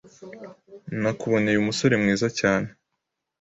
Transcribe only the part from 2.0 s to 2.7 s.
mwiza cyane.